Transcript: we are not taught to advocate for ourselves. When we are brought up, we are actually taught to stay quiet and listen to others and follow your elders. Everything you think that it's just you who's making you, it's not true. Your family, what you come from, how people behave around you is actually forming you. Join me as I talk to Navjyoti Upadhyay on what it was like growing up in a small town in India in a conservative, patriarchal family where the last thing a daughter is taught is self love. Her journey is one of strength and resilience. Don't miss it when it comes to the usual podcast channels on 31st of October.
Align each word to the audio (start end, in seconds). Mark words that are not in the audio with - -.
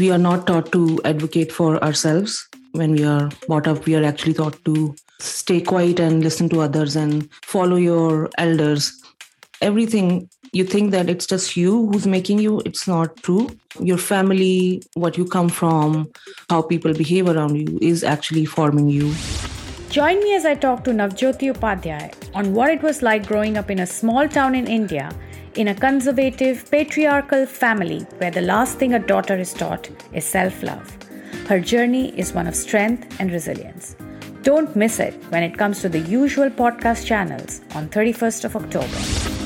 we 0.00 0.10
are 0.10 0.18
not 0.18 0.46
taught 0.46 0.72
to 0.72 0.98
advocate 1.04 1.52
for 1.52 1.82
ourselves. 1.84 2.48
When 2.72 2.92
we 2.92 3.04
are 3.04 3.28
brought 3.46 3.68
up, 3.68 3.84
we 3.84 3.94
are 3.96 4.02
actually 4.02 4.32
taught 4.32 4.56
to 4.64 4.94
stay 5.18 5.60
quiet 5.60 6.00
and 6.00 6.24
listen 6.24 6.48
to 6.48 6.62
others 6.62 6.96
and 6.96 7.28
follow 7.44 7.76
your 7.76 8.30
elders. 8.38 8.92
Everything 9.60 10.30
you 10.52 10.64
think 10.64 10.90
that 10.92 11.10
it's 11.10 11.26
just 11.26 11.54
you 11.54 11.86
who's 11.88 12.06
making 12.06 12.38
you, 12.38 12.62
it's 12.64 12.88
not 12.88 13.14
true. 13.18 13.50
Your 13.78 13.98
family, 13.98 14.82
what 14.94 15.18
you 15.18 15.26
come 15.26 15.50
from, 15.50 16.10
how 16.48 16.62
people 16.62 16.94
behave 16.94 17.28
around 17.28 17.56
you 17.56 17.78
is 17.82 18.02
actually 18.02 18.46
forming 18.46 18.88
you. 18.88 19.12
Join 19.90 20.22
me 20.22 20.36
as 20.36 20.46
I 20.46 20.54
talk 20.54 20.84
to 20.84 20.92
Navjyoti 20.92 21.52
Upadhyay 21.52 22.14
on 22.32 22.54
what 22.54 22.70
it 22.70 22.80
was 22.80 23.02
like 23.02 23.26
growing 23.26 23.58
up 23.58 23.72
in 23.72 23.80
a 23.80 23.86
small 23.86 24.28
town 24.28 24.54
in 24.54 24.68
India 24.68 25.10
in 25.56 25.66
a 25.66 25.74
conservative, 25.74 26.70
patriarchal 26.70 27.44
family 27.44 28.02
where 28.18 28.30
the 28.30 28.40
last 28.40 28.78
thing 28.78 28.94
a 28.94 29.00
daughter 29.00 29.36
is 29.36 29.52
taught 29.52 29.90
is 30.12 30.24
self 30.24 30.62
love. 30.62 30.96
Her 31.48 31.58
journey 31.58 32.16
is 32.16 32.32
one 32.32 32.46
of 32.46 32.54
strength 32.54 33.18
and 33.18 33.32
resilience. 33.32 33.96
Don't 34.42 34.76
miss 34.76 35.00
it 35.00 35.14
when 35.30 35.42
it 35.42 35.58
comes 35.58 35.80
to 35.80 35.88
the 35.88 35.98
usual 35.98 36.50
podcast 36.50 37.04
channels 37.04 37.60
on 37.74 37.88
31st 37.88 38.44
of 38.44 38.54
October. 38.54 39.39